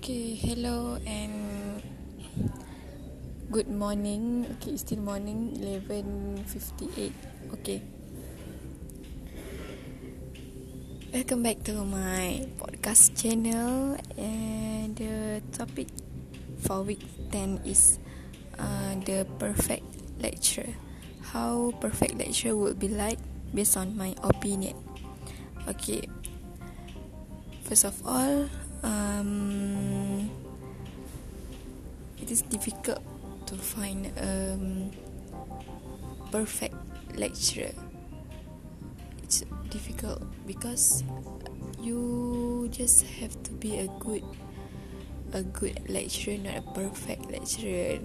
[0.00, 1.84] Okay, hello and
[3.52, 4.48] good morning.
[4.56, 7.12] Okay, still morning, 11.58.
[7.60, 7.84] Okay.
[11.12, 15.92] Welcome back to my podcast channel and the topic
[16.64, 18.00] for week 10 is
[18.56, 19.84] uh, the perfect
[20.16, 20.80] lecture.
[21.36, 23.20] How perfect lecture would be like
[23.52, 24.80] based on my opinion.
[25.68, 26.08] Okay.
[27.68, 28.48] First of all,
[28.82, 30.30] um,
[32.20, 33.02] it is difficult
[33.46, 34.90] to find a um,
[36.30, 36.74] perfect
[37.16, 37.72] lecturer.
[39.22, 41.02] It's difficult because
[41.80, 44.24] you just have to be a good
[45.32, 47.98] a good lecturer, not a perfect lecturer.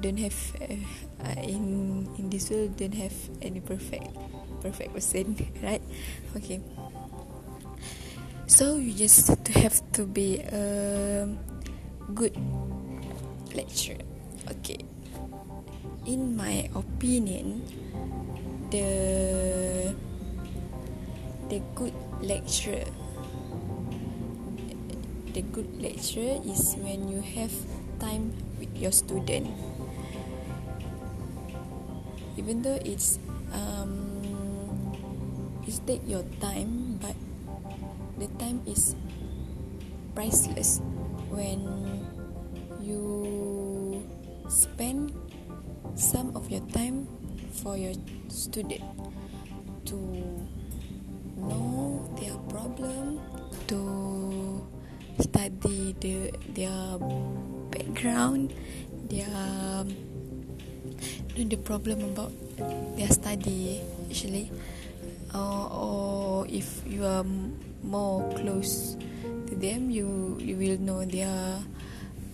[0.00, 4.10] Don't have uh, in in this world don't have any perfect
[4.60, 5.82] perfect person, right?
[6.36, 6.60] Okay.
[8.52, 11.24] So you just have to be a
[12.12, 12.36] good
[13.56, 14.04] lecturer.
[14.44, 14.76] Okay.
[16.04, 17.64] In my opinion,
[18.68, 19.96] the
[21.48, 22.84] the good lecturer
[25.32, 27.56] the good lecturer is when you have
[28.04, 29.48] time with your student
[32.36, 33.16] even though it's
[33.56, 34.12] um
[35.64, 37.16] it's take your time but
[38.22, 38.94] the time is
[40.14, 40.78] priceless
[41.26, 41.58] when
[42.78, 43.98] you
[44.46, 45.10] spend
[45.98, 47.10] some of your time
[47.50, 47.90] for your
[48.30, 48.78] student
[49.82, 49.98] to
[51.34, 53.18] know their problem
[53.66, 54.62] to
[55.18, 57.02] study the their
[57.74, 58.54] background
[59.10, 59.82] their
[61.34, 62.30] the problem about
[62.94, 64.52] their study actually.
[65.34, 67.24] Or, or if you are
[67.82, 68.96] more close
[69.46, 71.58] to them you you will know their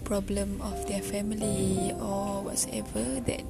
[0.05, 3.45] problem of their family or whatever that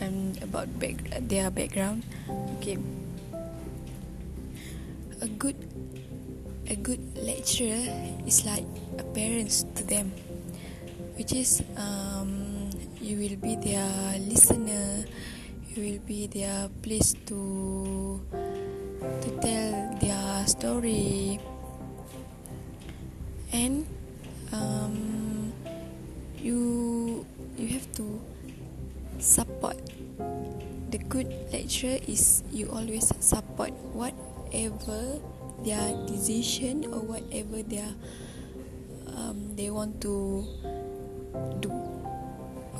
[0.00, 0.96] um about back
[1.28, 2.04] their background.
[2.56, 2.78] Okay.
[5.20, 5.56] A good
[6.68, 7.84] a good lecturer
[8.26, 8.64] is like
[8.98, 10.12] a parents to them
[11.16, 12.68] which is um
[13.00, 15.06] you will be their listener
[15.72, 18.20] you will be their place to
[19.22, 21.38] to tell their story.
[23.52, 23.86] And
[24.52, 25.52] um,
[26.38, 27.24] you
[27.56, 28.20] you have to
[29.18, 29.78] support.
[30.90, 35.18] The good lecturer is you always support whatever
[35.66, 37.90] their decision or whatever their
[39.16, 40.46] um, they want to
[41.58, 41.72] do.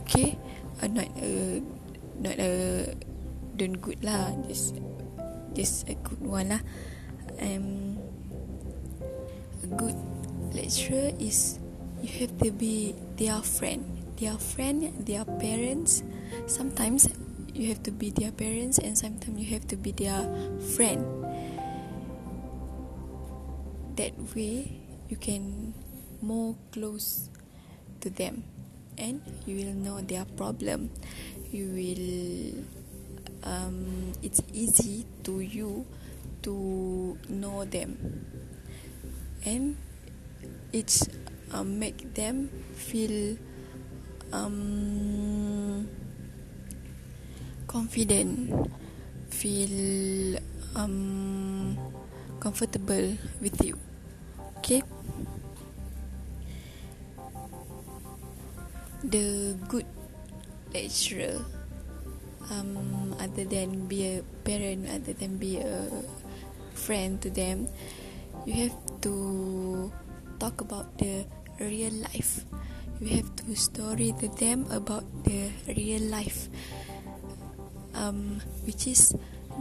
[0.05, 0.39] Okay?
[0.83, 1.63] Uh, not a
[2.21, 2.53] not a
[3.57, 4.31] don't good lah.
[4.47, 4.77] Just
[5.57, 6.63] just a good one lah
[7.41, 7.97] um
[9.65, 9.97] a good
[10.53, 11.57] lecturer is
[12.05, 13.83] you have to be their friend.
[14.21, 16.05] Their friend their parents.
[16.47, 17.09] Sometimes
[17.57, 20.21] you have to be their parents and sometimes you have to be their
[20.77, 21.03] friend.
[23.97, 24.77] That way
[25.09, 25.73] you can
[26.21, 27.33] more close
[28.01, 28.45] to them
[28.99, 30.93] and you will know their problem.
[31.49, 32.76] You will
[33.47, 35.87] um, it's easy to you
[36.43, 37.95] to know them.
[39.47, 39.77] And
[40.73, 41.07] it's
[41.55, 43.39] uh, make them feel
[44.33, 45.89] um,
[47.67, 48.71] confident
[49.31, 50.39] feel
[50.75, 51.79] um,
[52.41, 53.79] comfortable with you.
[54.59, 54.83] Okay?
[59.05, 59.87] The good
[60.75, 61.45] lecturer
[62.51, 65.89] um, other than be a parent other than be a
[66.75, 67.69] friend to them
[68.47, 69.91] you have to
[70.39, 71.27] talk about the
[71.59, 72.45] real life.
[73.01, 76.49] You have to story to them about the real life
[77.93, 79.13] um, which is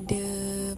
[0.07, 0.77] the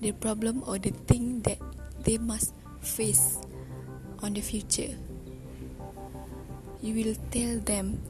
[0.00, 1.58] the problem or the thing that
[2.04, 3.36] they must face
[4.22, 4.94] on the future.
[6.80, 8.00] You will tell them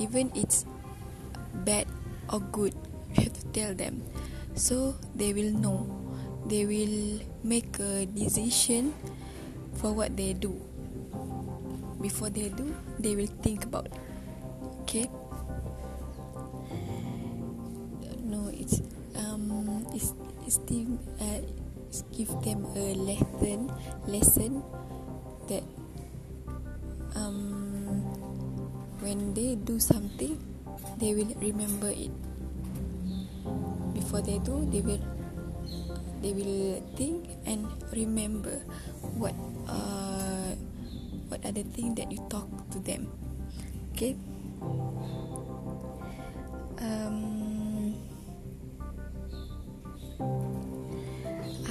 [0.00, 0.64] even it's
[1.64, 1.86] bad
[2.32, 2.74] or good
[3.14, 4.02] you have to tell them.
[4.54, 5.88] So they will know.
[6.46, 8.94] They will make a decision
[9.80, 10.54] for what they do.
[12.00, 13.88] Before they do they will think about
[14.82, 15.10] okay
[18.24, 18.80] no it's
[19.16, 20.14] um it's,
[20.46, 21.40] it's still uh,
[22.12, 23.70] give them a lesson
[24.06, 24.62] lesson
[25.48, 25.64] that
[27.14, 28.00] um
[29.00, 30.38] when they do something
[30.98, 32.10] they will remember it.
[33.94, 35.00] Before they do they will
[36.22, 38.58] they will think and remember
[39.16, 39.34] what
[39.68, 40.56] uh,
[41.28, 43.08] what are the things that you talk to them.
[43.92, 44.16] Okay?
[46.80, 47.96] Um,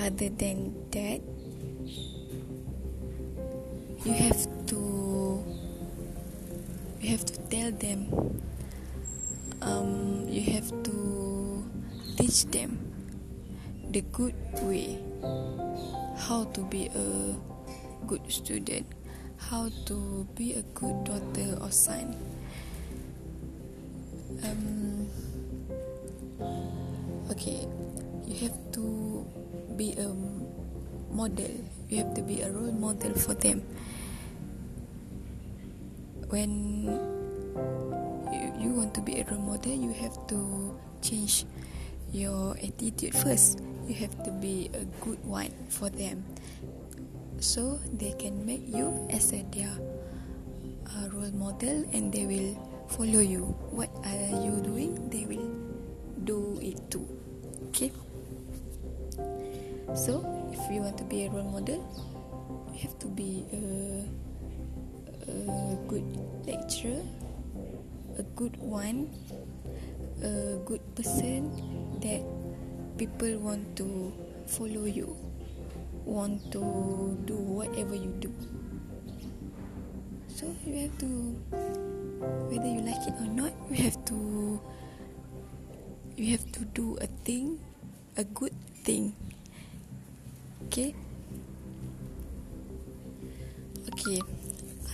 [0.01, 1.21] other than that
[4.05, 4.81] you have to
[7.01, 8.05] you have to tell them
[10.53, 11.63] have to
[12.17, 12.77] teach them
[13.91, 14.99] the good way.
[16.17, 17.35] How to be a
[18.07, 18.85] good student.
[19.37, 22.15] How to be a good daughter or son.
[24.43, 25.07] Um,
[27.31, 27.67] okay
[28.27, 29.25] you have to
[29.77, 30.09] be a
[31.13, 31.51] model.
[31.89, 33.61] You have to be a role model for them.
[36.29, 36.89] When
[38.65, 41.45] you, want to be a role model you have to change
[42.11, 43.61] your attitude first.
[43.87, 46.25] You have to be a good one for them.
[47.39, 49.69] So they can make you as a their
[50.89, 52.55] uh, role model and they will
[52.89, 53.53] follow you.
[53.69, 55.09] What are you doing?
[55.09, 55.51] They will
[56.23, 57.05] do it too.
[57.69, 57.91] Okay?
[59.93, 61.83] So if you want to be a role model
[62.75, 64.03] you have to be a,
[65.31, 66.03] a good
[66.45, 67.01] lecturer
[68.17, 69.09] a good one
[70.23, 71.51] a good person
[71.99, 72.23] that
[72.97, 74.13] people want to
[74.47, 75.15] follow you
[76.05, 76.61] want to
[77.25, 78.31] do whatever you do.
[80.29, 81.09] So you have to
[82.47, 84.61] whether you like it or not you have to
[86.15, 87.59] you have to do a thing
[88.17, 88.53] a good
[88.85, 89.13] thing.
[90.69, 90.93] Okay?
[93.91, 94.21] Okay.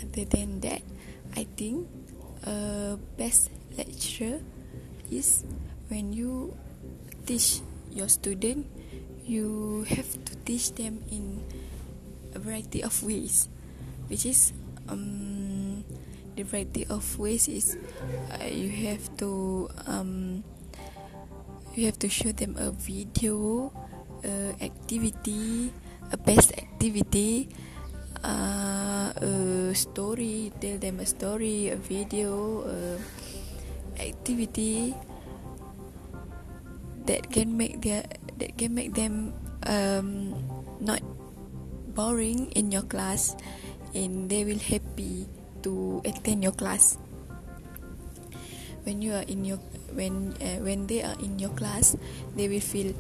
[0.02, 0.82] Other than that
[1.38, 1.88] i think
[2.44, 4.40] a best lecturer
[5.12, 5.44] is
[5.90, 6.56] when you
[7.26, 7.62] teach
[7.92, 8.66] your student
[9.26, 11.44] you have to teach them in
[12.34, 13.48] a variety of ways
[14.08, 14.54] which is
[14.90, 15.84] um,
[16.36, 17.78] the variety of ways is
[18.32, 20.44] uh, you have to um,
[21.76, 23.72] you have to show them a video
[24.24, 25.72] a activity
[26.12, 27.50] a best activity
[28.24, 32.98] uh, a story tell them a story a video a
[34.02, 34.96] activity
[37.06, 38.06] that can make their
[38.38, 39.34] that can make them
[39.66, 40.34] um,
[40.80, 41.02] not
[41.94, 43.36] boring in your class
[43.94, 45.28] and they will happy
[45.62, 46.98] to attend your class.
[48.84, 49.60] When you are in your
[49.94, 51.94] when uh, when they are in your class
[52.34, 52.96] they will feel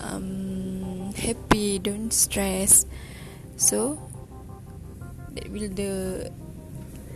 [0.00, 2.86] um, happy don't stress.
[3.56, 4.00] So
[5.36, 6.32] that will the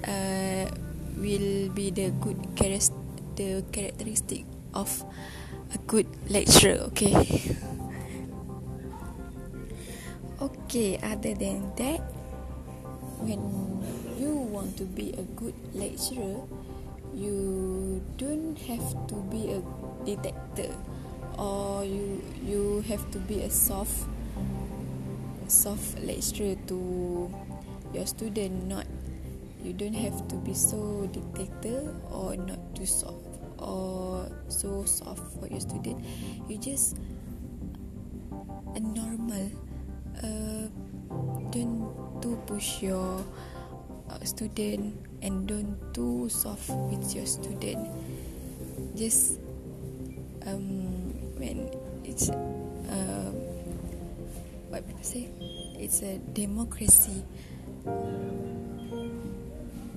[0.05, 0.69] uh,
[1.17, 2.95] will be the good character
[3.37, 4.45] the characteristic
[4.75, 5.05] of
[5.73, 7.17] a good lecturer okay?
[10.41, 12.01] Okay other than that
[13.25, 13.41] when
[14.21, 16.45] you want to be a good lecturer
[17.15, 19.61] you don't have to be a
[20.05, 20.73] detector
[21.37, 24.05] or you you have to be a soft
[25.49, 27.33] soft lecturer to
[27.93, 28.87] your student not
[29.63, 33.29] you don't have to be so dictator or not too soft
[33.59, 36.01] or so soft for your student.
[36.49, 36.97] You just
[38.75, 39.51] a normal
[40.25, 40.67] uh,
[41.53, 43.21] don't too push your
[44.09, 47.85] uh, student and don't too soft with your student.
[48.97, 49.41] Just
[50.47, 51.69] um, when
[52.03, 53.31] it's uh,
[54.73, 55.29] what people say
[55.77, 57.25] it's a democracy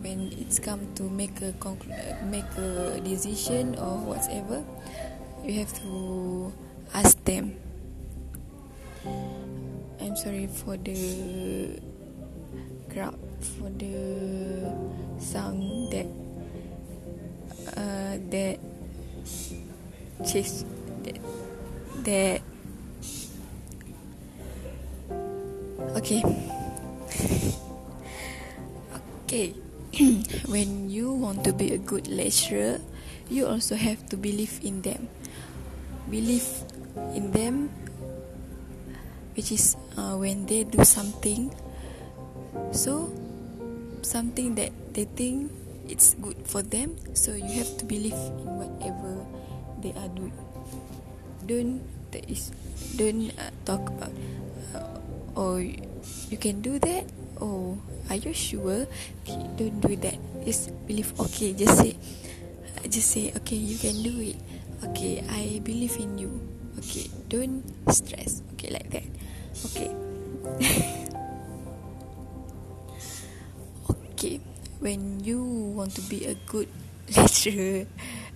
[0.01, 4.63] when it's come to make a conclu- make a decision or whatever
[5.43, 6.53] you have to
[6.93, 7.55] ask them.
[9.99, 11.79] I'm sorry for the
[12.91, 13.19] crowd
[13.57, 14.71] for the
[15.19, 16.07] sound that
[17.75, 18.59] uh, that
[20.25, 20.63] chase
[21.03, 21.19] that,
[22.03, 22.41] that
[25.97, 26.42] okay
[31.43, 32.79] to be a good lecturer,
[33.29, 35.07] you also have to believe in them.
[36.09, 36.47] Believe
[37.15, 37.69] in them,
[39.35, 41.53] which is uh, when they do something,
[42.71, 43.11] so
[44.01, 45.51] something that they think
[45.87, 46.95] it's good for them.
[47.15, 49.25] So you have to believe in whatever
[49.81, 50.35] they are doing.
[51.47, 51.81] Don't
[52.11, 52.51] that is
[52.95, 54.13] don't uh, talk about.
[54.75, 54.99] Uh,
[55.35, 57.07] oh, you can do that.
[57.41, 58.85] Oh, are you sure
[59.57, 61.95] don't do that just believe okay just say
[62.89, 64.37] just say okay you can do it
[64.83, 67.61] okay i believe in you Okay, don't
[67.93, 68.41] stress.
[68.53, 69.05] Okay, like that.
[69.71, 69.87] Okay.
[74.11, 74.41] okay,
[74.81, 75.39] when you
[75.77, 76.67] want to be a good
[77.15, 77.85] lecturer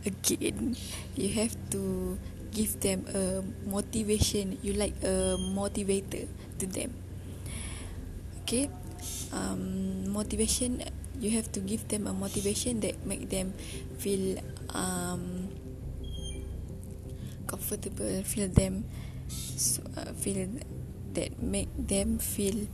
[0.05, 0.77] again,
[1.17, 2.15] you have to
[2.53, 4.61] give them a motivation.
[4.61, 6.29] You like a motivator
[6.61, 6.93] to them.
[8.45, 8.69] Okay,
[9.33, 10.85] um, motivation.
[11.19, 13.53] You have to give them a motivation that make them
[13.97, 14.37] feel
[14.73, 15.49] um,
[17.47, 18.21] comfortable.
[18.23, 18.85] Feel them
[19.27, 20.47] so, uh, feel
[21.13, 22.67] that make them feel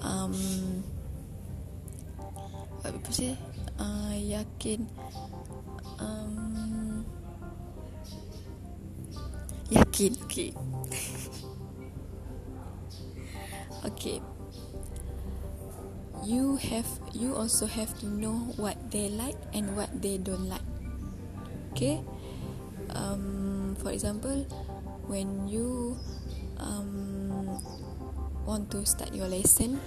[0.00, 0.32] um,
[2.80, 3.36] apa sih?
[3.76, 4.88] Uh, yakin
[6.00, 7.04] um,
[9.68, 10.50] yakin okay
[13.88, 14.18] okay
[16.26, 20.66] you have you also have to know what they like and what they don't like.
[21.70, 22.02] Okay?
[22.90, 24.42] Um, for example
[25.06, 25.94] when you
[26.58, 27.62] um,
[28.42, 29.78] want to start your lesson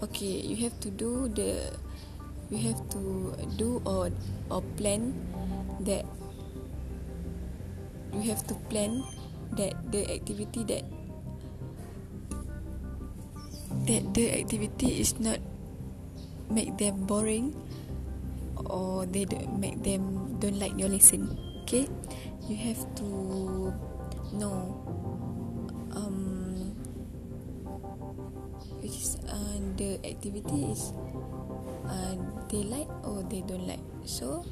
[0.00, 1.68] okay you have to do the
[2.48, 4.08] you have to do or
[4.48, 5.12] or plan
[5.84, 6.08] that
[8.16, 9.04] you have to plan
[9.60, 10.84] that the activity that
[13.84, 15.40] that the activity is not
[16.52, 17.56] make them boring
[18.68, 21.26] or they make them don't like your lesson
[21.62, 21.88] okay?
[22.48, 23.72] You have to
[24.36, 24.76] know
[25.96, 26.76] um
[28.82, 30.92] which is uh, the activity is
[31.88, 32.14] uh,
[32.48, 33.82] they like or they don't like.
[34.04, 34.44] So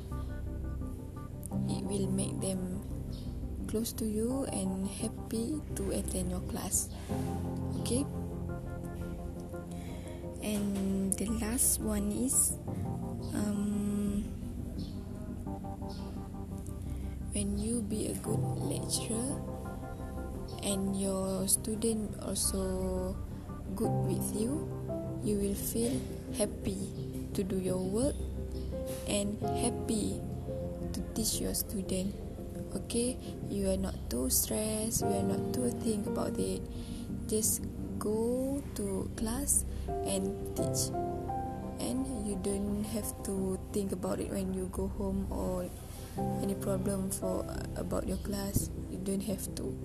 [1.69, 2.81] it will make them
[3.67, 6.89] close to you and happy to attend your class
[7.83, 8.07] okay?
[10.43, 10.80] And
[11.21, 12.57] the last one is
[13.37, 14.25] um,
[17.37, 19.37] when you be a good lecturer
[20.65, 23.15] and your student also
[23.77, 24.65] good with you
[25.23, 25.93] you will feel
[26.39, 26.89] happy
[27.35, 28.17] to do your work
[29.07, 30.17] and happy
[30.93, 32.15] to teach your student.
[32.75, 33.17] Okay?
[33.51, 36.63] You are not too stressed you are not too think about it.
[37.29, 37.61] Just
[38.01, 39.65] go to class
[40.09, 40.89] and teach.
[41.81, 45.69] And you don't have to think about it when you go home or
[46.43, 47.45] any problem for
[47.77, 48.71] about your class.
[48.91, 49.77] You don't have to.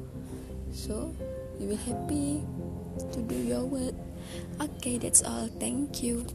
[0.72, 1.14] So
[1.60, 2.42] you will happy
[3.12, 3.94] to do your work.
[4.60, 5.48] Okay that's all.
[5.60, 6.26] Thank you